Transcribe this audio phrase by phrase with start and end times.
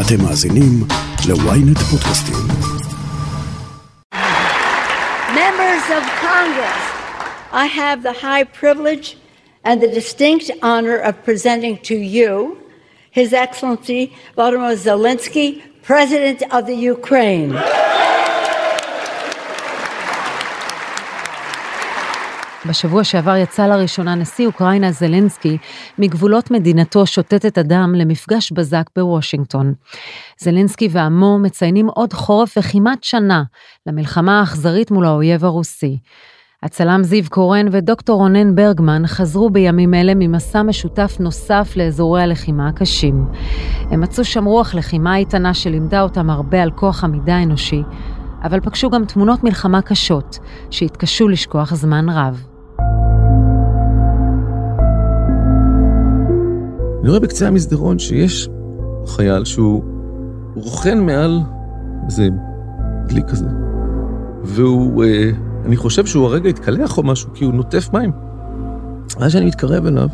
[0.00, 0.84] אתם מאזינים
[1.28, 2.36] ל-ynet פודקאסטים.
[5.34, 6.82] Members of Congress,
[7.52, 9.16] I have the high privilege
[9.64, 12.58] and the distinct honor of presenting to you
[13.10, 14.02] His Excellency
[14.36, 17.50] Volodymyr Zelensky, President of the Ukraine.
[22.65, 25.57] בשבוע שעבר יצא לראשונה נשיא אוקראינה זלנסקי
[25.97, 29.73] מגבולות מדינתו שותתת הדם למפגש בזק בוושינגטון.
[30.39, 33.43] זלנסקי ועמו מציינים עוד חורף וכמעט שנה
[33.85, 35.97] למלחמה האכזרית מול האויב הרוסי.
[36.63, 43.25] הצלם זיו קורן ודוקטור רונן ברגמן חזרו בימים אלה ממסע משותף נוסף לאזורי הלחימה הקשים.
[43.91, 47.83] הם מצאו שם רוח לחימה איתנה שלימדה אותם הרבה על כוח עמידה אנושי,
[48.43, 50.39] אבל פגשו גם תמונות מלחמה קשות,
[50.69, 52.48] שהתקשו לשכוח זמן רב.
[56.99, 58.49] אני רואה בקצה המסדרון שיש
[59.07, 59.83] חייל שהוא
[60.55, 61.39] רוכן מעל
[62.05, 62.27] איזה
[63.07, 63.45] דלי כזה,
[64.43, 65.31] והוא, אה,
[65.65, 68.11] אני חושב שהוא הרגע התקלח או משהו, כי הוא נוטף מים.
[69.17, 70.09] אז שאני מתקרב אליו,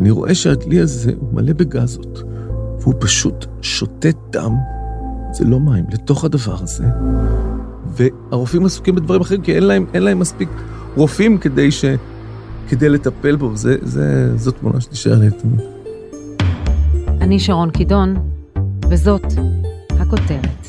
[0.00, 2.22] אני רואה שהדלי הזה הוא מלא בגזות,
[2.80, 4.54] והוא פשוט שותת דם,
[5.32, 6.84] זה לא מים, לתוך הדבר הזה.
[7.86, 10.48] והרופאים עסוקים בדברים אחרים, כי אין להם, אין להם מספיק
[10.96, 11.84] רופאים כדי, ש,
[12.68, 15.75] כדי לטפל בו, זה, זה, זו תמונה שתישאר לי תמיד.
[17.26, 18.30] אני שרון קידון,
[18.90, 19.22] וזאת
[20.00, 20.66] הכותרת.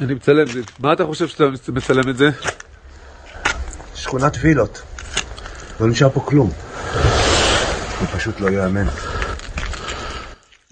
[0.00, 0.44] אני מצלם,
[0.78, 2.30] מה אתה חושב שאתה מצלם את זה?
[3.94, 4.82] שכונת וילות.
[5.80, 6.50] לא נשאר פה כלום.
[8.00, 8.86] זה פשוט לא ייאמן.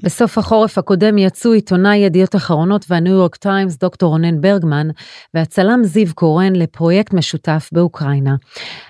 [0.03, 4.89] בסוף החורף הקודם יצאו עיתונאי ידיעות אחרונות והניו יורק טיימס דוקטור רונן ברגמן
[5.35, 8.37] והצלם זיו קורן לפרויקט משותף באוקראינה.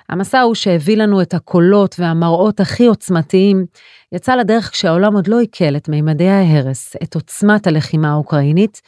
[0.08, 3.66] המסע הוא שהביא לנו את הקולות והמראות הכי עוצמתיים,
[4.12, 8.80] יצא לדרך כשהעולם עוד לא עיכל את מימדי ההרס, את עוצמת הלחימה האוקראינית,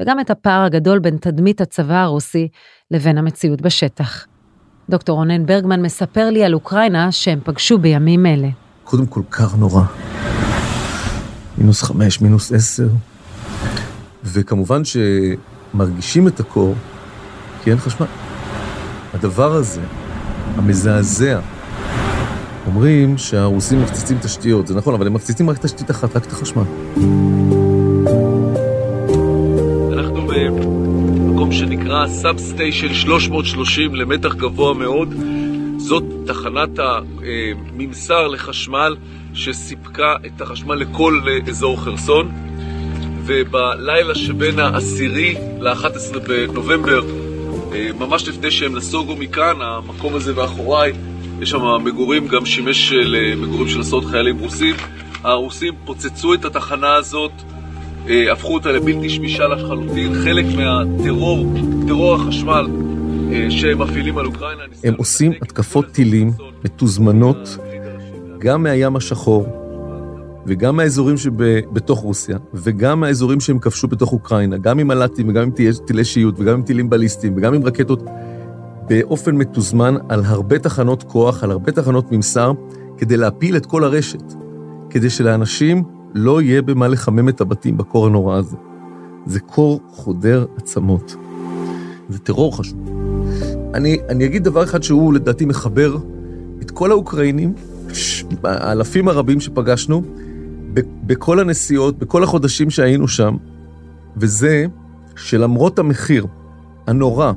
[0.00, 2.48] וגם את הפער הגדול בין תדמית הצבא הרוסי
[2.90, 4.26] לבין המציאות בשטח.
[4.88, 8.48] דוקטור רונן ברגמן מספר לי על אוקראינה שהם פגשו בימים אלה.
[8.84, 9.82] קודם כל קר נורא.
[11.60, 12.88] מינוס חמש, מינוס עשר.
[14.24, 16.74] וכמובן שמרגישים את הקור,
[17.64, 18.06] כי אין חשמל.
[19.14, 19.80] הדבר הזה,
[20.56, 21.40] המזעזע,
[22.66, 26.62] אומרים שהרוסים מפציצים תשתיות, זה נכון, אבל הם מפציצים רק תשתית אחת, רק את החשמל.
[29.92, 35.14] אנחנו במקום שנקרא substation 330 למתח גבוה מאוד.
[35.90, 38.96] זאת תחנת הממסר לחשמל
[39.34, 42.30] שסיפקה את החשמל לכל אזור חרסון.
[43.24, 47.00] ובלילה שבין העשירי ל-11 בנובמבר,
[47.98, 50.92] ממש לפני שהם נסוגו מכאן, המקום הזה מאחוריי,
[51.40, 54.74] יש שם מגורים, גם שימש למגורים של עשרות חיילים רוסים.
[55.24, 57.32] הרוסים פוצצו את התחנה הזאת,
[58.06, 61.54] הפכו אותה לבלתי שמישה לחלוטין, חלק מהטרור,
[61.88, 62.66] טרור החשמל
[63.50, 64.62] שהם מפעילים על אוקראינה.
[64.84, 66.32] הם עושים התקפות טילים
[66.64, 67.58] מתוזמנות
[68.38, 69.46] גם מהים השחור
[70.46, 75.50] וגם מהאזורים שבתוך רוסיה וגם מהאזורים שהם כבשו בתוך אוקראינה, גם עם מל"טים וגם עם
[75.86, 78.02] טילי שיוט וגם עם טילים בליסטיים וגם עם רקטות
[78.88, 82.52] באופן מתוזמן על הרבה תחנות כוח, על הרבה תחנות ממסר,
[82.98, 84.22] כדי להפיל את כל הרשת,
[84.90, 88.56] כדי שלאנשים לא יהיה במה לחמם את הבתים בקור הנורא הזה.
[89.26, 91.16] זה קור חודר עצמות.
[92.08, 92.99] זה טרור חשוב.
[93.74, 95.96] אני, אני אגיד דבר אחד שהוא לדעתי מחבר
[96.62, 97.52] את כל האוקראינים,
[98.44, 100.02] האלפים הרבים שפגשנו,
[101.06, 103.36] בכל הנסיעות, בכל החודשים שהיינו שם,
[104.16, 104.66] וזה
[105.16, 106.26] שלמרות המחיר
[106.86, 107.32] הנורא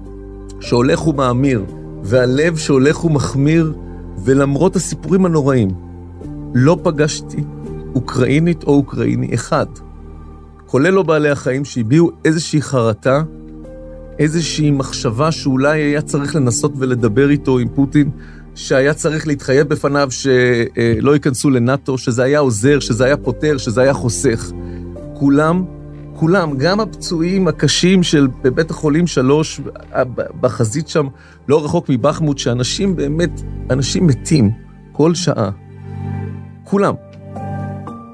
[0.60, 1.66] שהולך ומאמיר,
[2.04, 3.74] והלב שהולך ומחמיר,
[4.24, 5.70] ולמרות הסיפורים הנוראים,
[6.54, 7.44] לא פגשתי
[7.96, 9.66] אוקראינית או אוקראיני אחד,
[10.66, 13.24] כולל לא בעלי החיים שהביעו איזושהי חרטה,
[14.20, 18.10] איזושהי מחשבה שאולי היה צריך לנסות ולדבר איתו עם פוטין,
[18.56, 23.94] שהיה צריך להתחייב בפניו שלא ייכנסו לנאט"ו, שזה היה עוזר, שזה היה פותר, שזה היה
[23.94, 24.52] חוסך.
[25.14, 25.66] כולם,
[26.16, 29.62] כולם, גם הפצועים הקשים של בבית החולים שלוש,
[30.42, 31.08] בחזית שם,
[31.48, 34.52] לא רחוק מבחמוט, שאנשים באמת, אנשים מתים
[34.92, 35.50] כל שעה.
[36.64, 36.94] כולם.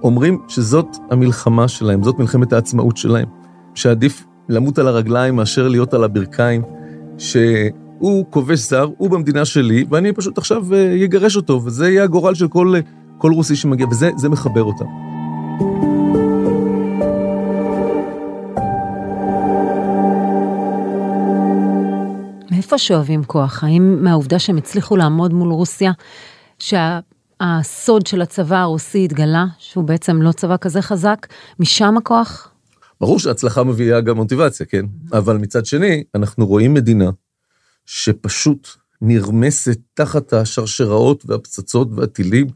[0.03, 3.27] אומרים שזאת המלחמה שלהם, זאת מלחמת העצמאות שלהם,
[3.75, 6.61] שעדיף למות על הרגליים מאשר להיות על הברכיים,
[7.17, 10.65] שהוא כובש זר, הוא במדינה שלי, ואני פשוט עכשיו
[11.05, 12.73] אגרש אותו, וזה יהיה הגורל של כל,
[13.17, 14.85] כל רוסי שמגיע, וזה מחבר אותם.
[22.51, 23.63] מאיפה שואבים כוח?
[23.63, 25.91] האם מהעובדה שהם הצליחו לעמוד מול רוסיה,
[26.59, 31.27] שהסוד של הצבא הרוסי התגלה, שהוא בעצם לא צבא כזה חזק,
[31.59, 32.51] משם הכוח?
[33.01, 34.85] ברור שהצלחה מביאה גם מוטיבציה, כן?
[35.13, 37.09] אבל מצד שני, אנחנו רואים מדינה
[37.85, 38.67] שפשוט
[39.01, 42.47] נרמסת תחת השרשראות והפצצות והטילים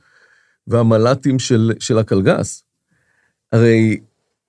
[0.67, 2.63] והמל"טים של, של הקלגס.
[3.51, 3.99] הרי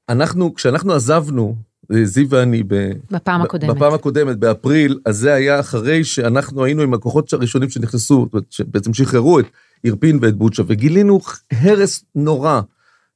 [0.09, 1.57] אנחנו, כשאנחנו עזבנו,
[2.05, 3.77] זיו ואני, ב, בפעם הקודמת.
[3.77, 9.41] בפעם הקודמת, באפריל, אז זה היה אחרי שאנחנו היינו עם הכוחות הראשונים שנכנסו, שבעצם שחררו
[9.41, 9.45] את
[9.85, 11.21] אירפין ואת בוצ'ה, וגילינו
[11.53, 12.61] הרס נורא,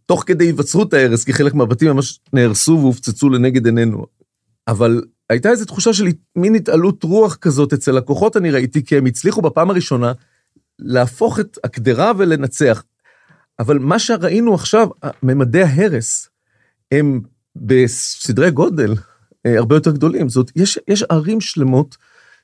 [0.08, 4.06] תוך כדי היווצרות ההרס, כי חלק מהבתים ממש נהרסו והופצצו לנגד עינינו.
[4.68, 6.06] אבל הייתה איזו תחושה של
[6.36, 10.12] מין התעלות רוח כזאת אצל הכוחות, אני ראיתי, כי הם הצליחו בפעם הראשונה
[10.78, 12.84] להפוך את הקדרה ולנצח.
[13.58, 14.88] אבל מה שראינו עכשיו,
[15.22, 16.28] ממדי ההרס,
[16.92, 17.20] הם
[17.56, 18.94] בסדרי גודל
[19.46, 20.28] אה, הרבה יותר גדולים.
[20.28, 21.96] זאת, יש, יש ערים שלמות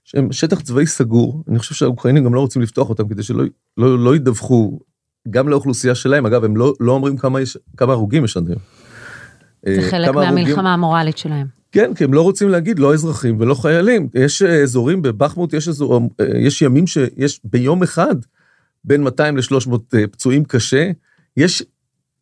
[0.05, 3.45] שהם שטח צבאי סגור, אני חושב שהאוקראינים גם לא רוצים לפתוח אותם כדי שלא
[3.77, 4.79] לא, לא ידווחו
[5.31, 8.61] גם לאוכלוסייה שלהם, אגב, הם לא, לא אומרים כמה, יש, כמה הרוגים יש עד היום.
[9.67, 10.67] זה אה, חלק מהמלחמה הרוגים...
[10.67, 11.47] המורלית שלהם.
[11.73, 14.09] כן, כי הם לא רוצים להגיד לא אזרחים ולא חיילים.
[14.15, 16.01] יש אה, אזורים בבחמוט, יש, אזור,
[16.35, 18.15] יש ימים שיש ביום אחד
[18.85, 19.77] בין 200 ל-300
[20.13, 20.91] פצועים קשה,
[21.37, 21.63] יש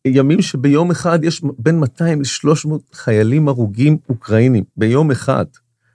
[0.07, 5.45] ימים שביום אחד יש בין 200 ל-300 חיילים הרוגים אוקראינים, ביום אחד,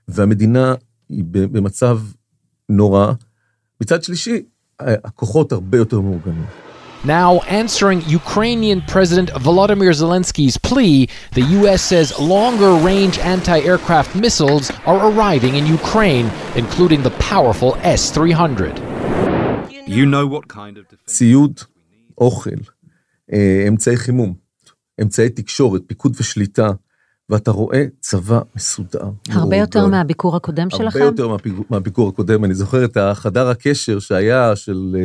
[0.08, 0.75] והמדינה
[1.08, 1.99] היא במצב
[2.69, 3.12] נורא.
[3.81, 4.43] מצד שלישי,
[4.81, 6.68] הכוחות הרבה יותר מאורגנים.
[7.06, 7.31] Now,
[7.62, 11.81] answering Ukrainian President Volodymyr Zelensky's plea, the U.S.
[11.92, 18.80] says longer range anti aircraft missiles are arriving in Ukraine, including the powerful S 300.
[19.86, 21.06] You know what kind of defense.
[21.06, 21.60] ציוד,
[22.18, 22.50] אוכל,
[23.68, 24.33] אמצעי חימום,
[25.01, 26.71] אמצעי תקשורת, פיקוד ושליטה,
[27.30, 29.00] ואתה רואה צבא מסודר.
[29.00, 29.57] הרבה מאורגן.
[29.60, 31.00] יותר מהביקור הקודם הרבה שלכם?
[31.00, 34.95] הרבה יותר מהביקור, מהביקור הקודם, אני זוכר את החדר הקשר שהיה של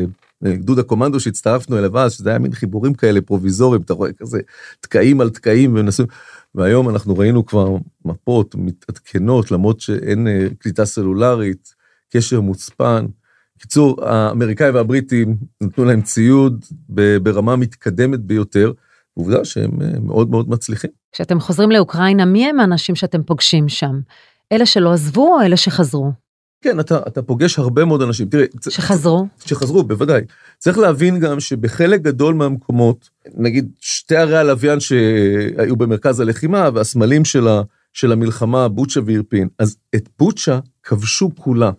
[0.45, 4.39] גדוד הקומנדו שהצטרפנו אליו אז, שזה היה מין חיבורים כאלה פרוביזוריים, אתה רואה כזה
[4.79, 6.05] תקעים על תקעים ומנסים,
[6.55, 7.75] והיום אנחנו ראינו כבר
[8.05, 10.27] מפות מתעדכנות, למרות שאין
[10.59, 11.73] קליטה סלולרית,
[12.13, 13.05] קשר מוצפן.
[13.59, 16.65] קיצור, האמריקאים והבריטים נתנו להם ציוד
[17.23, 18.71] ברמה מתקדמת ביותר,
[19.13, 20.89] עובדה שהם מאוד מאוד מצליחים.
[21.11, 23.99] כשאתם חוזרים לאוקראינה, מי הם האנשים שאתם פוגשים שם?
[24.51, 26.22] אלה שלא עזבו או אלה שחזרו?
[26.63, 28.29] כן, אתה, אתה פוגש הרבה מאוד אנשים.
[28.29, 28.45] תראה...
[28.69, 29.27] שחזרו?
[29.45, 30.21] שחזרו, בוודאי.
[30.57, 37.47] צריך להבין גם שבחלק גדול מהמקומות, נגיד שתי ערי הלוויין שהיו במרכז הלחימה והסמלים של,
[37.47, 37.61] ה,
[37.93, 41.71] של המלחמה, בוצ'ה ואירפין, אז את בוצ'ה כבשו כולה.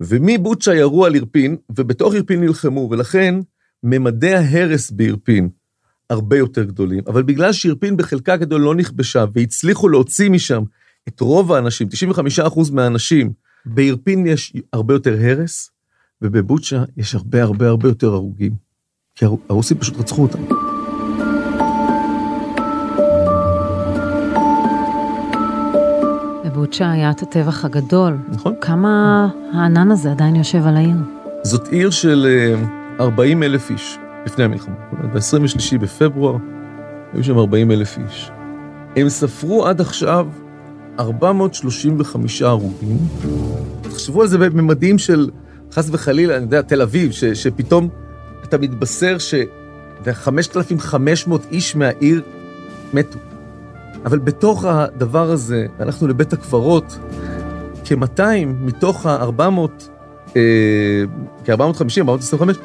[0.00, 3.34] ומבוצ'ה ירו על אירפין, ובתוך אירפין נלחמו, ולכן
[3.82, 5.48] ממדי ההרס באירפין
[6.10, 7.02] הרבה יותר גדולים.
[7.06, 10.62] אבל בגלל שאירפין בחלקה גדול לא נכבשה, והצליחו להוציא משם
[11.08, 11.88] את רוב האנשים,
[12.46, 13.32] 95% מהאנשים,
[13.68, 15.70] באירפין יש הרבה יותר הרס,
[16.22, 18.52] ובבוצ'ה יש הרבה הרבה הרבה יותר הרוגים.
[19.14, 20.42] כי הרוסים פשוט רצחו אותם.
[26.44, 28.16] בבוצ'ה היה את הטבח הגדול.
[28.28, 28.54] נכון.
[28.60, 30.96] כמה הענן הזה עדיין יושב על העיר?
[31.42, 32.26] זאת עיר של
[33.00, 34.74] 40 אלף איש לפני המלחמה.
[34.92, 36.36] ב-23 בפברואר
[37.12, 38.30] היו שם 40 אלף איש.
[38.96, 40.26] הם ספרו עד עכשיו
[40.98, 42.98] 435 הרוגים.
[43.82, 45.30] תחשבו על זה בממדים של,
[45.72, 47.88] חס וחלילה, אני יודע, תל אביב, ש, שפתאום
[48.44, 49.34] אתה מתבשר ש...
[50.12, 52.22] 5,500 איש מהעיר
[52.94, 53.18] מתו.
[54.04, 56.98] אבל בתוך הדבר הזה, הלכנו לבית הקברות,
[57.84, 58.20] כ-200
[58.60, 59.42] מתוך ה-400,
[60.36, 61.02] אה,
[61.44, 62.56] כ-450, 425,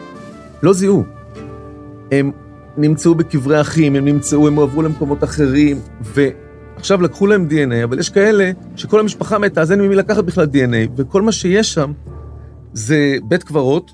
[0.63, 1.03] לא זיהו.
[2.11, 2.31] הם
[2.77, 5.79] נמצאו בקברי אחים, הם נמצאו, הם הועברו למקומות אחרים,
[6.75, 10.45] ועכשיו לקחו להם DNA, אבל יש כאלה שכל המשפחה מתה, אז אין ממי לקחת בכלל
[10.45, 11.91] DNA, וכל מה שיש שם
[12.73, 13.91] זה בית קברות,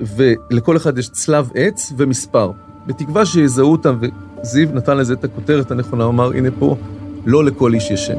[0.00, 2.50] ולכל אחד יש צלב עץ ומספר,
[2.86, 3.98] בתקווה שיזהו אותם,
[4.42, 6.76] וזיו נתן לזה את הכותרת הנכונה, הוא אמר, הנה פה,
[7.26, 8.18] לא לכל איש יש שם.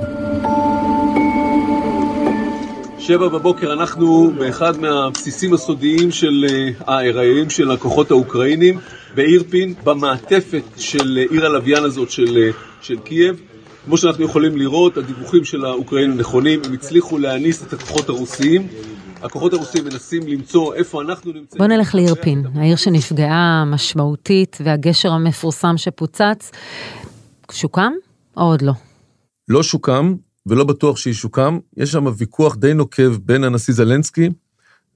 [2.99, 6.45] שבע בבוקר אנחנו באחד מהבסיסים הסודיים של
[6.79, 8.79] הארעיים של הכוחות האוקראינים
[9.15, 12.51] באירפין, במעטפת של עיר הלוויין הזאת של,
[12.81, 13.41] של קייב.
[13.85, 18.67] כמו שאנחנו יכולים לראות, הדיווחים של האוקראינים נכונים, הם הצליחו להניס את הכוחות הרוסיים.
[19.21, 21.57] הכוחות הרוסים מנסים למצוא איפה אנחנו נמצאים.
[21.57, 26.51] בוא נלך לאירפין, העיר שנפגעה משמעותית והגשר המפורסם שפוצץ.
[27.51, 27.91] שוקם
[28.37, 28.73] או עוד לא?
[29.47, 31.59] לא שוקם, ולא בטוח שישוקם.
[31.77, 34.29] יש שם ויכוח די נוקב בין הנשיא זלנסקי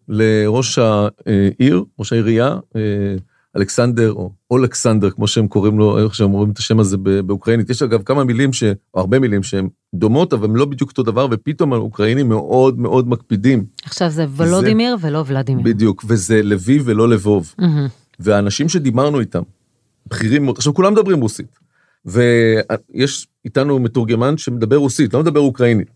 [0.09, 2.57] לראש העיר, ראש העירייה,
[3.57, 7.69] אלכסנדר, או אולכסנדר, כמו שהם קוראים לו, איך שהם אומרים את השם הזה באוקראינית.
[7.69, 11.03] יש אגב כמה מילים, ש, או הרבה מילים שהן דומות, אבל הן לא בדיוק אותו
[11.03, 13.65] דבר, ופתאום האוקראינים מאוד מאוד מקפידים.
[13.83, 15.65] עכשיו זה וולודימיר ולא ולדימיר.
[15.65, 17.53] בדיוק, וזה לוי ולא לבוב.
[17.57, 17.87] מהמם.
[18.19, 19.41] והאנשים שדיברנו איתם,
[20.07, 21.59] בכירים מאוד, עכשיו כולם מדברים רוסית.
[22.05, 25.87] ויש איתנו מתורגמן שמדבר רוסית, לא מדבר אוקראינית.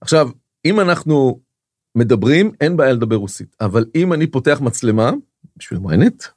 [0.00, 0.30] עכשיו,
[0.64, 1.40] אם אנחנו
[1.94, 5.10] מדברים, אין בעיה לדבר רוסית, אבל אם אני פותח מצלמה,
[5.56, 6.28] בשביל ynet,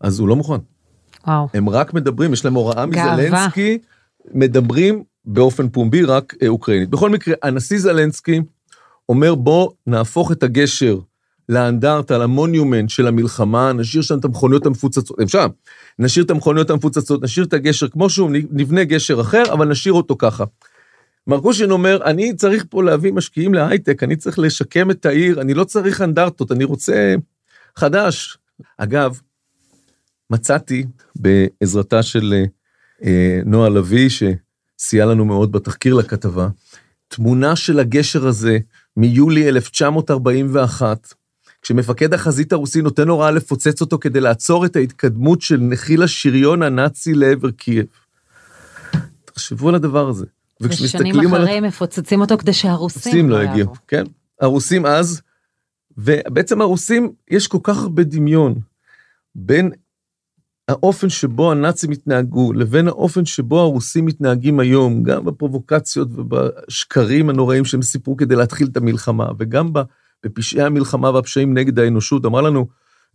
[0.00, 0.60] אז הוא לא מוכן.
[1.26, 1.48] וואו.
[1.54, 2.86] הם רק מדברים, יש להם הוראה.
[2.86, 3.78] מזלנסקי,
[4.34, 6.90] מדברים באופן פומבי רק אה, אוקראינית.
[6.90, 8.40] בכל מקרה, הנשיא זלנסקי
[9.08, 10.98] אומר בוא נהפוך את הגשר
[11.48, 15.48] לאנדרטה, למוניומנט של המלחמה, נשאיר שם את המכוניות המפוצצות, הם שם,
[15.98, 20.16] נשאיר את המכוניות המפוצצות, נשאיר את הגשר כמו שהוא, נבנה גשר אחר, אבל נשאיר אותו
[20.18, 20.44] ככה.
[21.26, 25.64] מרקושין אומר, אני צריך פה להביא משקיעים להייטק, אני צריך לשקם את העיר, אני לא
[25.64, 27.14] צריך אנדרטות, אני רוצה
[27.76, 28.38] חדש.
[28.78, 29.20] אגב,
[30.30, 30.84] מצאתי
[31.16, 32.44] בעזרתה של אה,
[33.04, 36.48] אה, נועה לביא, שסייעה לנו מאוד בתחקיר לכתבה,
[37.08, 38.58] תמונה של הגשר הזה
[38.96, 41.14] מיולי 1941,
[41.62, 47.14] כשמפקד החזית הרוסי נותן הוראה לפוצץ אותו כדי לעצור את ההתקדמות של נחיל השריון הנאצי
[47.14, 47.86] לעבר קייב.
[49.24, 50.26] תחשבו על הדבר הזה.
[50.60, 51.44] ושנים וכשמסתכלים על...
[51.44, 53.52] אחרי מפוצצים אותו כדי שהרוסים הרוסים לא יעברו.
[53.52, 54.04] הגיעו, כן?
[54.40, 55.20] הרוסים אז,
[55.98, 58.54] ובעצם הרוסים, יש כל כך הרבה דמיון
[59.34, 59.70] בין
[60.68, 67.82] האופן שבו הנאצים התנהגו לבין האופן שבו הרוסים מתנהגים היום, גם בפרובוקציות ובשקרים הנוראים שהם
[67.82, 69.80] סיפרו כדי להתחיל את המלחמה, וגם ב-
[70.24, 72.26] בפשעי המלחמה והפשעים נגד האנושות.
[72.26, 72.66] אמר לנו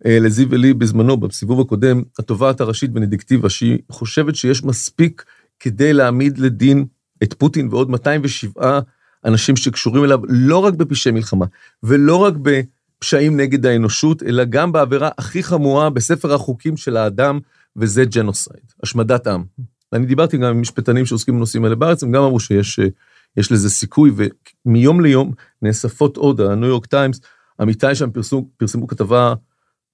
[0.06, 5.24] אה, לזיו ולי בזמנו, בסיבוב הקודם, התובעת הראשית בנדיקטיבה, שהיא חושבת שיש מספיק
[5.60, 6.86] כדי להעמיד לדין
[7.24, 8.80] את פוטין ועוד 207
[9.26, 11.46] אנשים שקשורים אליו, לא רק בפשעי מלחמה,
[11.84, 12.34] ולא רק
[13.02, 17.40] בפשעים נגד האנושות, אלא גם בעבירה הכי חמורה בספר החוקים של האדם,
[17.76, 19.44] וזה genocide, השמדת עם.
[19.94, 22.88] אני דיברתי גם עם משפטנים שעוסקים בנושאים האלה בארץ, הם גם אמרו שיש אה,
[23.38, 24.12] לזה סיכוי,
[24.66, 25.32] ומיום ליום
[25.62, 27.20] נאספות עוד, הניו יורק טיימס,
[27.60, 29.34] עמיתי שם פרסמו, פרסמו כתבה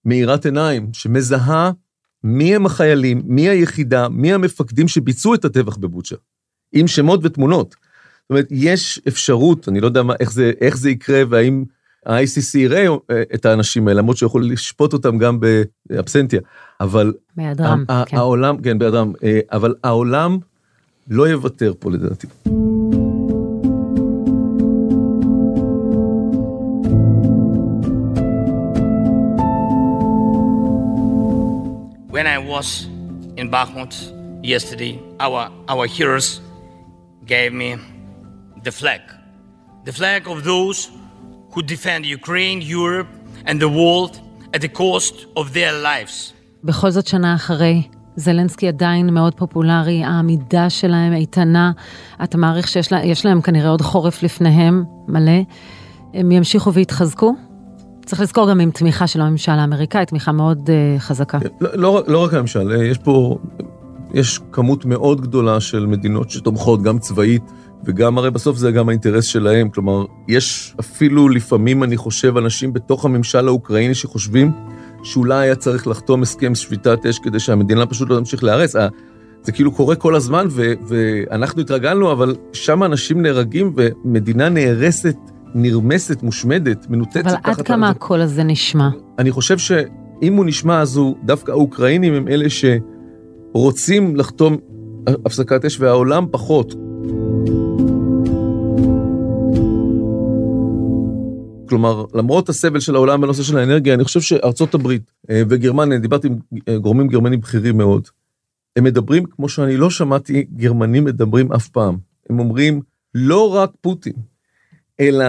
[0.06, 1.72] מאירת עיניים, שמזהה
[2.24, 6.16] מי הם החיילים, מי היחידה, מי המפקדים שביצעו את הטבח בבוצ'ה,
[6.72, 7.70] עם שמות ותמונות.
[7.70, 11.64] זאת אומרת, יש אפשרות, אני לא יודע מה, איך, זה, איך זה יקרה, והאם
[12.08, 15.40] ה-ICC יראה אה, את האנשים האלה, למרות שהוא יכול לשפוט אותם גם
[15.90, 16.40] באבסנטיה,
[16.82, 17.14] אבל...
[17.38, 18.18] בהיעדרם, כן.
[18.18, 20.38] העולם, כן, בהיעדרם, אה, אבל העולם
[21.10, 22.28] לא יוותר פה לדעתי.
[32.12, 32.88] When I was
[33.40, 33.94] in Bakhmut
[34.44, 36.42] yesterday, our, our heroes
[37.26, 37.70] gave me
[38.64, 39.02] the flag.
[39.86, 40.90] The flag of those
[41.58, 43.12] who defend Ukraine, Europe,
[43.48, 44.14] and the world
[44.56, 46.34] at the cost of their lives.
[46.64, 47.84] בכל זאת שנה אחרי,
[48.16, 51.72] זלנסקי עדיין מאוד פופולרי, העמידה שלהם איתנה.
[52.24, 55.42] אתה מעריך שיש לה, יש להם כנראה עוד חורף לפניהם, מלא.
[56.14, 57.36] הם ימשיכו ויתחזקו?
[58.06, 61.38] צריך לזכור גם עם תמיכה של הממשל האמריקאי, תמיכה מאוד uh, חזקה.
[61.62, 63.38] לא, לא, רק- לא רק הממשל, אה, יש פה,
[64.14, 67.44] יש כמות מאוד גדולה של מדינות שתומכות גם צבאית,
[67.86, 73.06] וגם הרי בסוף זה גם האינטרס שלהם, כלומר, יש אפילו לפעמים, אני חושב, אנשים בתוך
[73.06, 74.52] הממשל האוקראיני שחושבים
[75.04, 78.76] שאולי היה צריך לחתום הסכם שביתת אש כדי שהמדינה פשוט לא תמשיך להיהרס.
[78.76, 78.88] ה-
[79.42, 85.16] זה כאילו קורה כל הזמן, ו- ואנחנו התרגלנו, אבל שם אנשים נהרגים ומדינה נהרסת,
[85.56, 87.26] נרמסת, מושמדת, מנותצת.
[87.26, 88.90] אבל עד כמה ה- הקול הזה נשמע?
[89.20, 92.46] אני חושב שאם הוא נשמע, אז הוא, דווקא האוקראינים הם אלה
[93.54, 94.58] שרוצים לחתום
[95.26, 96.76] הפסקת אש, והעולם פחות.
[101.70, 106.28] כלומר, למרות הסבל של העולם בנושא של האנרגיה, אני חושב שארצות הברית אה, וגרמניה, דיברתי
[106.28, 106.36] עם
[106.70, 108.08] אה, גורמים גרמנים בכירים מאוד,
[108.76, 111.98] הם מדברים כמו שאני לא שמעתי גרמנים מדברים אף פעם.
[112.30, 112.82] הם אומרים,
[113.14, 114.14] לא רק פוטין,
[115.00, 115.26] אלא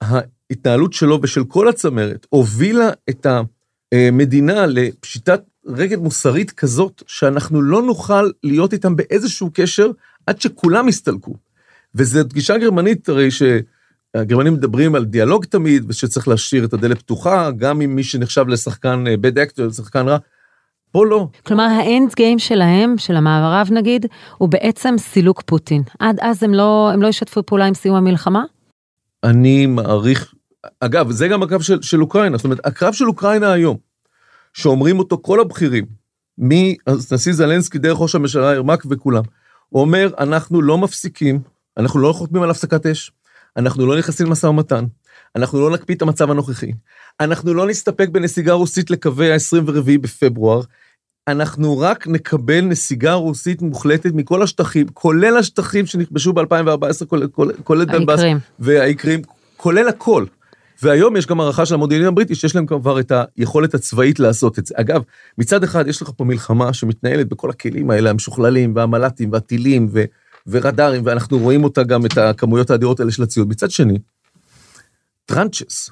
[0.00, 3.26] ההתנהלות שלו ושל כל הצמרת הובילה את
[3.92, 9.90] המדינה לפשיטת רגל מוסרית כזאת, שאנחנו לא נוכל להיות איתם באיזשהו קשר
[10.26, 11.34] עד שכולם יסתלקו.
[11.94, 13.28] וזו גישה גרמנית, הרי
[14.16, 19.04] שהגרמנים מדברים על דיאלוג תמיד, ושצריך להשאיר את הדלת פתוחה, גם עם מי שנחשב לשחקן
[19.20, 20.16] בד אקטור, לשחקן רע.
[20.92, 21.28] פה לא.
[21.46, 24.06] כלומר, האנד גיים שלהם, של המערב נגיד,
[24.38, 25.82] הוא בעצם סילוק פוטין.
[25.98, 28.44] עד אז הם לא, הם לא ישתפו פעולה עם סיום המלחמה?
[29.24, 30.34] אני מעריך,
[30.80, 33.76] אגב, זה גם הקרב של, של אוקראינה, זאת אומרת, הקרב של אוקראינה היום,
[34.52, 35.84] שאומרים אותו כל הבכירים,
[36.38, 39.22] מנשיא זלנסקי דרך ראש הממשלה ירמק וכולם,
[39.68, 41.40] הוא אומר, אנחנו לא מפסיקים,
[41.76, 43.12] אנחנו לא חותמים על הפסקת אש,
[43.56, 44.84] אנחנו לא נכנסים למשא ומתן,
[45.36, 46.72] אנחנו לא נקפיא את המצב הנוכחי,
[47.20, 50.60] אנחנו לא נסתפק בנסיגה רוסית לקווי ה-24 בפברואר,
[51.28, 57.04] אנחנו רק נקבל נסיגה רוסית מוחלטת מכל השטחים, כולל השטחים שנכבשו ב-2014,
[57.64, 58.20] כולל, דנבאס.
[58.58, 59.22] והאיקרים,
[59.56, 60.26] כולל הכל.
[60.82, 64.66] והיום יש גם הערכה של המודיעין הבריטי שיש להם כבר את היכולת הצבאית לעשות את
[64.66, 64.74] זה.
[64.78, 65.02] אגב,
[65.38, 70.04] מצד אחד יש לך פה מלחמה שמתנהלת בכל הכלים האלה המשוכללים והמל"טים והטילים ו-
[70.46, 73.48] ורדארים, ואנחנו רואים אותה גם את הכמויות האדירות האלה של הציוד.
[73.48, 73.98] מצד שני,
[75.24, 75.90] טראנצ'ס,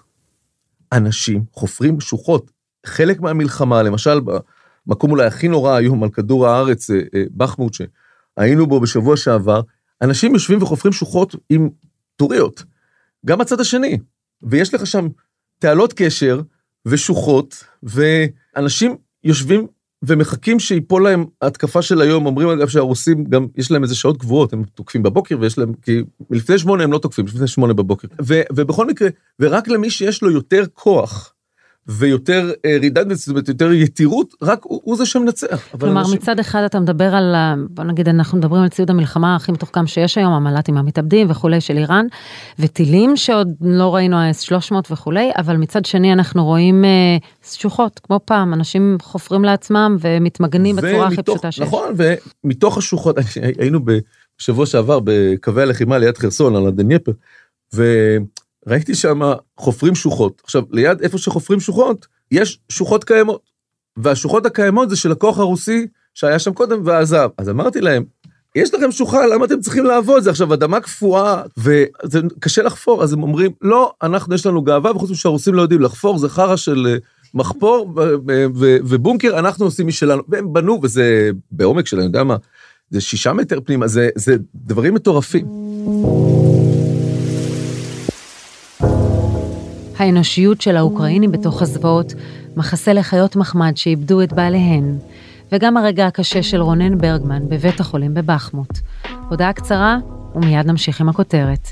[0.92, 2.50] אנשים חופרים שוחות.
[2.86, 4.20] חלק מהמלחמה, למשל
[4.86, 9.60] במקום אולי הכי נורא היום על כדור הארץ, אה, אה, בחמוד, שהיינו בו בשבוע שעבר,
[10.02, 11.68] אנשים יושבים וחופרים שוחות עם
[12.16, 12.64] טוריות.
[13.26, 13.98] גם הצד השני.
[14.42, 15.08] ויש לך שם
[15.58, 16.40] תעלות קשר
[16.86, 19.66] ושוחות, ואנשים יושבים
[20.02, 24.52] ומחכים שיפול להם ההתקפה של היום, אומרים אגב שהרוסים גם, יש להם איזה שעות קבועות,
[24.52, 28.08] הם תוקפים בבוקר ויש להם, כי לפני שמונה הם לא תוקפים, לפני שמונה בבוקר.
[28.22, 29.08] ו, ובכל מקרה,
[29.40, 31.34] ורק למי שיש לו יותר כוח,
[31.86, 35.68] ויותר רידנדנס, זאת אומרת, יותר יתירות, רק הוא, הוא זה שמנצח.
[35.80, 37.34] כלומר, אנשים- מצד אחד אתה מדבר על,
[37.70, 41.76] בוא נגיד, אנחנו מדברים על ציוד המלחמה הכי מתוחכם שיש היום, המל"טים המתאבדים וכולי של
[41.76, 42.06] איראן,
[42.58, 47.16] וטילים שעוד לא ראינו ה-S300 וכולי, אבל מצד שני אנחנו רואים אה,
[47.52, 51.62] שוחות, כמו פעם, אנשים חופרים לעצמם ומתמגנים בצורה הכי ומתוך- פשוטה שיש.
[51.66, 51.94] נכון,
[52.44, 53.16] ומתוך השוחות,
[53.58, 53.80] היינו
[54.38, 57.12] בשבוע שעבר בקווי הלחימה ליד חרסון, על הדנייפר,
[58.70, 59.20] וראיתי שם
[59.56, 60.42] חופרים שוחות.
[60.44, 63.50] עכשיו, ליד איפה שחופרים שוחות, יש שוחות קיימות.
[63.96, 67.28] והשוחות הקיימות זה של הכוח הרוסי שהיה שם קודם ועזב.
[67.38, 68.04] אז אמרתי להם,
[68.56, 70.22] יש לכם שוחה, למה אתם צריכים לעבוד?
[70.22, 73.02] זה עכשיו אדמה קפואה, וזה קשה לחפור.
[73.02, 76.28] אז הם אומרים, לא, אנחנו, יש לנו גאווה, וחוץ מזה שהרוסים לא יודעים לחפור, זה
[76.28, 76.96] חרא של אה,
[77.34, 80.22] מחפור ו- ובונקר, אנחנו עושים משלנו.
[80.28, 82.36] והם בנו, וזה בעומק של, אני יודע מה,
[82.90, 85.46] זה שישה מטר פנימה, זה, זה דברים מטורפים.
[90.00, 92.14] האנושיות של האוקראינים בתוך הזוועות,
[92.56, 94.98] מחסה לחיות מחמד שאיבדו את בעליהן,
[95.52, 98.78] וגם הרגע הקשה של רונן ברגמן בבית החולים בבחמוט.
[99.28, 99.98] הודעה קצרה,
[100.34, 101.68] ומיד נמשיך עם הכותרת.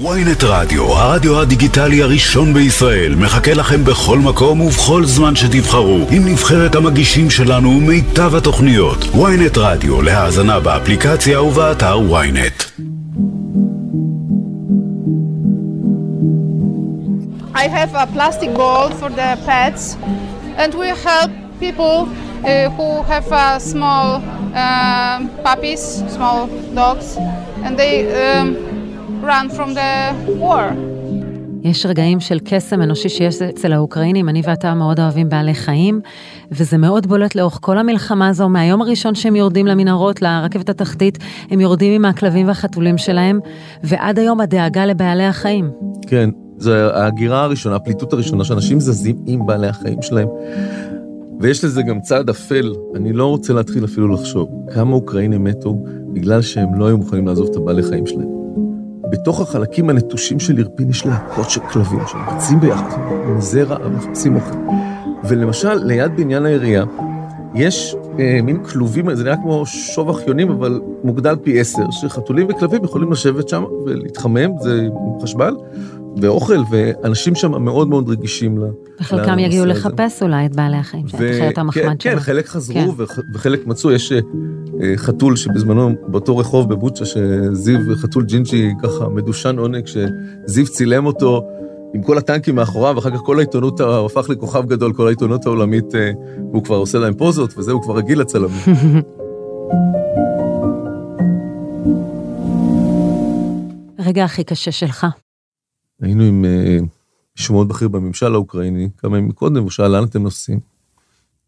[0.00, 6.74] ynet רדיו, הרדיו הדיגיטלי הראשון בישראל, מחכה לכם בכל מקום ובכל זמן שתבחרו, עם נבחרת
[6.74, 8.98] המגישים שלנו ומיטב התוכניות.
[8.98, 12.82] ynet רדיו, להאזנה באפליקציה ובאתר ynet.
[17.64, 19.84] I have a plastic bowl for the pets,
[20.62, 21.30] and we help
[21.64, 24.06] people uh, who have uh, small
[24.62, 25.82] um puppies,
[26.16, 26.40] small
[26.80, 27.08] dogs,
[27.64, 28.48] and they um,
[29.30, 29.92] run from the
[30.42, 30.64] war.
[31.62, 36.00] יש רגעים של קסם אנושי שיש אצל האוקראינים, אני ואתה מאוד אוהבים בעלי חיים,
[36.50, 41.18] וזה מאוד בולט לאורך כל המלחמה הזו, מהיום הראשון שהם יורדים למנהרות, לרכבת התחתית,
[41.50, 43.40] הם יורדים עם הכלבים והחתולים שלהם,
[43.82, 45.70] ועד היום הדאגה לבעלי החיים.
[46.06, 50.28] כן, זו ההגירה הראשונה, הפליטות הראשונה, שאנשים זזים עם בעלי החיים שלהם.
[51.40, 56.42] ויש לזה גם צעד אפל, אני לא רוצה להתחיל אפילו לחשוב כמה אוקראינים מתו בגלל
[56.42, 58.28] שהם לא היו מוכנים לעזוב את הבעלי חיים שלהם.
[59.10, 64.56] בתוך החלקים הנטושים של אירפין יש להקות של כלבים שרצים ביחד, עם זרע ומחפשים אוכל.
[65.28, 66.84] ולמשל, ליד בניין העירייה,
[67.54, 72.84] יש אה, מין כלובים, זה נראה כמו שוב אחיונים, אבל מוגדל פי עשר, שחתולים וכלבים
[72.84, 75.56] יכולים לשבת שם ולהתחמם, זה עם חשמל,
[76.22, 78.62] ואוכל, ואנשים שם מאוד מאוד רגישים ל...
[79.00, 79.72] וחלקם לנושא יגיעו הזה.
[79.72, 82.16] לחפש אולי את בעלי החיים שלהם, את חיות המחמד כן, שלהם.
[82.16, 83.02] כן, חלק חזרו כן.
[83.02, 84.20] וח- וחלק מצאו, יש אה,
[84.96, 91.42] חתול שבזמנו באותו רחוב בבוצ'ה, שזיו, חתול ג'ינג'י ככה מדושן עונג, שזיו צילם אותו
[91.94, 95.94] עם כל הטנקים מאחוריו, ואחר כך כל העיתונות, הוא הפך לכוכב גדול, כל העיתונות העולמית,
[95.94, 96.10] אה,
[96.50, 98.60] והוא כבר עושה להם פוזות, וזהו, הוא כבר רגיל לצלמים.
[104.06, 105.06] רגע הכי קשה שלך.
[106.00, 106.78] היינו עם אה,
[107.36, 110.60] מישהו מאוד בכיר בממשל האוקראיני, כמה ימים קודם, הוא שאל לאן אתם נוסעים?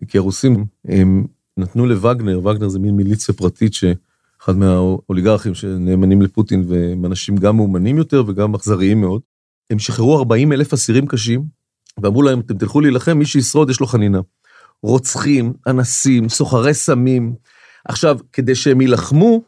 [0.09, 7.07] כי הרוסים, הם נתנו לווגנר, וגנר זה מין מיליציה פרטית שאחד מהאוליגרכים שנאמנים לפוטין, והם
[7.07, 9.23] אנשים גם מאומנים יותר וגם אכזריים מאוד.
[9.71, 11.45] הם שחררו 40 אלף אסירים קשים,
[12.03, 14.21] ואמרו להם, אתם תלכו להילחם, מי שישרוד יש לו חנינה.
[14.83, 17.35] רוצחים, אנסים, סוחרי סמים.
[17.85, 19.43] עכשיו, כדי שהם יילחמו,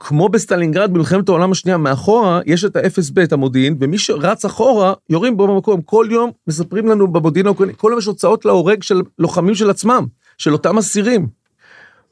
[0.00, 5.36] כמו בסטלינגרד במלחמת העולם השנייה, מאחורה יש את ה-FSB, את המודיעין, ומי שרץ אחורה, יורים
[5.36, 5.82] בו במקום.
[5.82, 10.06] כל יום מספרים לנו במודיעין האוקראיני, כל יום יש הוצאות להורג של לוחמים של עצמם,
[10.38, 11.28] של אותם אסירים.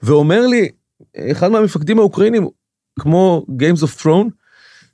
[0.02, 0.68] ואומר לי,
[1.16, 2.48] אחד מהמפקדים האוקראינים,
[3.00, 4.28] כמו Games of Throne,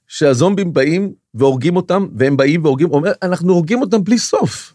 [0.09, 4.74] שהזומבים באים והורגים אותם, והם באים והורגים, אומר, אנחנו הורגים אותם בלי סוף.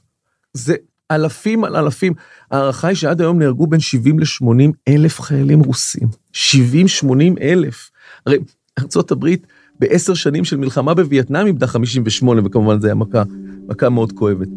[0.54, 0.75] זה
[1.12, 2.13] אלפים על אלפים.
[2.51, 6.08] ההערכה היא שעד היום נהרגו בין 70 ל-80 אלף חיילים רוסים.
[6.34, 6.38] 70-80
[7.41, 7.89] אלף.
[8.26, 8.38] הרי
[8.80, 9.48] ארצות הברית
[9.80, 13.24] בעשר שנים של מלחמה בווייטנאם איבדה 58, וכמובן זה היה מכה,
[13.68, 14.48] מכה מאוד כואבת.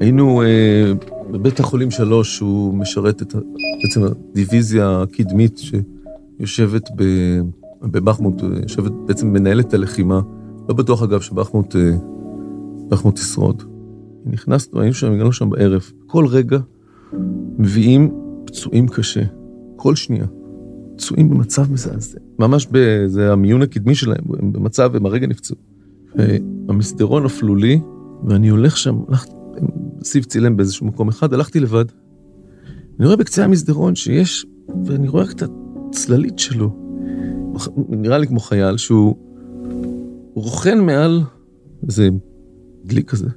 [0.00, 0.92] היינו אה,
[1.30, 3.34] בבית החולים שלוש, שהוא משרת את
[3.82, 6.88] בעצם הדיוויזיה הקדמית שיושבת
[7.82, 10.20] בבחמוט, יושבת, בעצם מנהלת הלחימה.
[10.68, 11.76] לא בטוח אגב שבחמוט
[12.90, 13.62] בחמוט ישרוד.
[14.26, 15.90] נכנסנו, היינו שם, הגענו שם בערב.
[16.06, 16.58] כל רגע
[17.58, 18.10] מביאים
[18.44, 19.22] פצועים קשה,
[19.76, 20.26] כל שנייה.
[20.96, 22.18] פצועים במצב מזעזע.
[22.38, 22.68] ממש
[23.06, 25.56] זה המיון הקדמי שלהם, הם במצב, הם הרגע נפצעו.
[26.68, 27.80] המסדרון אפלולי,
[28.24, 29.32] ואני הולך שם, הלכתי,
[30.04, 31.84] סיב צילם באיזשהו מקום אחד, הלכתי לבד.
[32.98, 34.46] אני רואה בקצה המסדרון שיש,
[34.84, 35.42] ואני רואה רק את
[35.88, 36.76] הצללית שלו.
[37.88, 39.16] נראה לי כמו חייל שהוא
[40.34, 41.20] רוכן מעל
[41.88, 42.08] איזה
[42.84, 43.28] דלי כזה.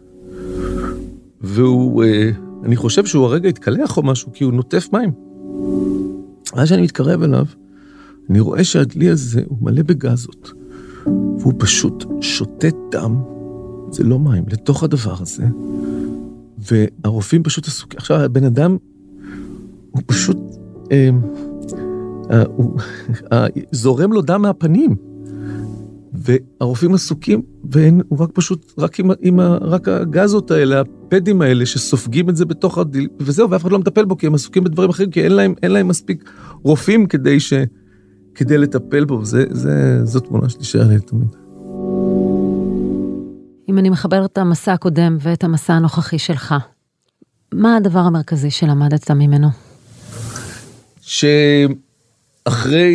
[1.41, 2.29] והוא, אה,
[2.63, 5.11] אני חושב שהוא הרגע התקלח או משהו, כי הוא נוטף מים.
[6.55, 7.45] ואז שאני מתקרב אליו,
[8.29, 10.51] אני רואה שהדלי הזה הוא מלא בגזות,
[11.05, 13.15] והוא פשוט שותת דם,
[13.91, 15.45] זה לא מים, לתוך הדבר הזה,
[16.57, 17.97] והרופאים פשוט עסוקים.
[17.97, 18.77] עכשיו, הבן אדם,
[19.91, 20.37] הוא פשוט,
[20.91, 21.09] אה,
[22.31, 22.79] אה, הוא,
[23.31, 24.95] אה, זורם לו דם מהפנים.
[26.13, 32.29] והרופאים עסוקים, והוא רק פשוט, רק עם, עם ה, רק הגזות האלה, הפדים האלה, שסופגים
[32.29, 35.11] את זה בתוך הדיל, וזהו, ואף אחד לא מטפל בו, כי הם עסוקים בדברים אחרים,
[35.11, 36.29] כי אין להם, אין להם מספיק
[36.63, 37.53] רופאים כדי, ש,
[38.35, 41.35] כדי לטפל בו, וזה, זה, זו תמונה שתישאר לי תמיד.
[43.69, 46.55] אם אני מחברת את המסע הקודם ואת המסע הנוכחי שלך,
[47.53, 49.47] מה הדבר המרכזי שלמדת ממנו?
[51.01, 51.73] שאחרי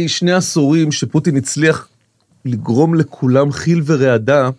[0.08, 1.87] שני עשורים שפוטין הצליח
[2.48, 4.50] לגרום לכולם חיל ורעדה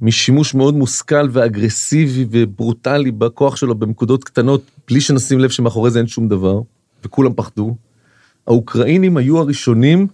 [0.00, 6.06] משימוש מאוד מושכל ואגרסיבי וברוטלי בכוח שלו בנקודות קטנות, בלי שנשים לב שמאחורי זה אין
[6.06, 6.60] שום דבר,
[7.04, 7.76] וכולם פחדו.
[8.46, 10.06] האוקראינים היו הראשונים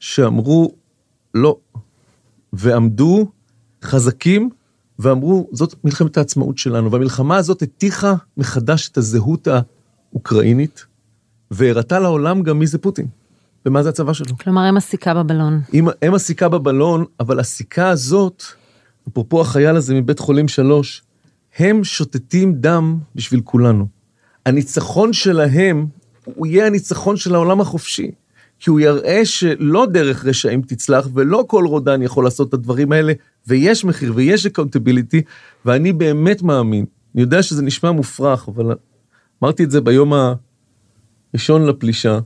[0.00, 0.72] שאמרו
[1.34, 1.56] לא,
[2.52, 3.30] ועמדו
[3.84, 4.50] חזקים
[4.98, 9.48] ואמרו, זאת מלחמת העצמאות שלנו, והמלחמה הזאת הטיחה מחדש את הזהות
[10.12, 10.84] האוקראינית,
[11.50, 13.06] והראתה לעולם גם מי זה פוטין.
[13.66, 14.38] ומה זה הצבא שלו.
[14.38, 15.60] כלומר, הם הסיכה בבלון.
[15.72, 18.42] הם, הם הסיכה בבלון, אבל הסיכה הזאת,
[19.08, 21.02] אפרופו החייל הזה מבית חולים שלוש,
[21.58, 23.86] הם שותתים דם בשביל כולנו.
[24.46, 25.86] הניצחון שלהם,
[26.24, 28.10] הוא יהיה הניצחון של העולם החופשי.
[28.60, 33.12] כי הוא יראה שלא דרך רשעים תצלח, ולא כל רודן יכול לעשות את הדברים האלה,
[33.46, 35.22] ויש מחיר ויש accountability,
[35.64, 36.84] ואני באמת מאמין.
[37.14, 38.74] אני יודע שזה נשמע מופרך, אבל
[39.42, 40.12] אמרתי את זה ביום
[41.34, 42.18] הראשון לפלישה,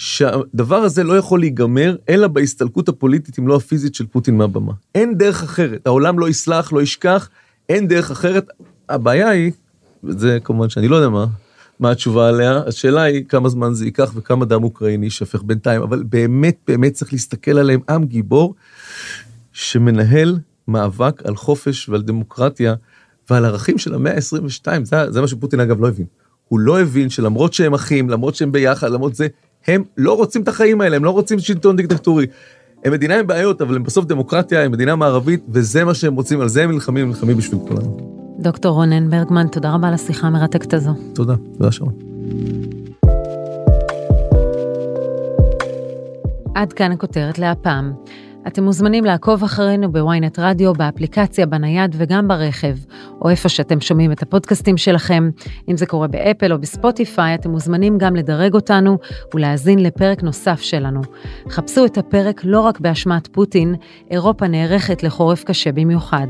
[0.00, 4.72] שהדבר הזה לא יכול להיגמר אלא בהסתלקות הפוליטית, אם לא הפיזית, של פוטין מהבמה.
[4.94, 7.28] אין דרך אחרת, העולם לא יסלח, לא ישכח,
[7.68, 8.46] אין דרך אחרת.
[8.88, 9.52] הבעיה היא,
[10.04, 11.26] וזה כמובן שאני לא יודע מה,
[11.80, 16.02] מה התשובה עליה, השאלה היא כמה זמן זה ייקח וכמה דם אוקראיני יישפך בינתיים, אבל
[16.02, 18.54] באמת באמת צריך להסתכל עליהם עם גיבור,
[19.52, 22.74] שמנהל מאבק על חופש ועל דמוקרטיה
[23.30, 26.06] ועל ערכים של המאה ה-22, זה, זה מה שפוטין אגב לא הבין.
[26.48, 29.28] הוא לא הבין שלמרות שהם אחים, למרות שהם ביחד, למרות זה,
[29.66, 32.26] הם לא רוצים את החיים האלה, הם לא רוצים שלטון דיקטטורי.
[32.84, 36.40] הם מדינה עם בעיות, אבל הם בסוף דמוקרטיה, הם מדינה מערבית, וזה מה שהם רוצים,
[36.40, 37.96] על זה הם נלחמים, נלחמים בשביל כולנו.
[38.38, 40.90] דוקטור רונן ברגמן, תודה רבה על השיחה המרתקת הזו.
[41.14, 41.92] תודה, תודה שרון.
[46.54, 47.92] עד כאן הכותרת להפעם.
[48.46, 52.76] אתם מוזמנים לעקוב אחרינו בוויינט רדיו, באפליקציה, בנייד וגם ברכב,
[53.22, 55.30] או איפה שאתם שומעים את הפודקאסטים שלכם.
[55.68, 58.98] אם זה קורה באפל או בספוטיפיי, אתם מוזמנים גם לדרג אותנו
[59.34, 61.00] ולהאזין לפרק נוסף שלנו.
[61.48, 63.74] חפשו את הפרק לא רק באשמת פוטין,
[64.10, 66.26] אירופה נערכת לחורף קשה במיוחד.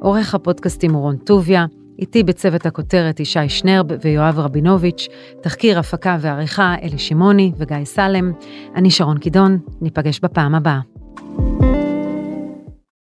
[0.00, 1.66] עורך הפודקאסטים הוא רון טוביה,
[1.98, 5.08] איתי בצוות הכותרת ישי שנרב ויואב רבינוביץ',
[5.42, 8.32] תחקיר הפקה ועריכה אלי שמעוני וגיא סלם.
[8.76, 10.99] אני שרון קידון, ניפגש בפעם הבאה.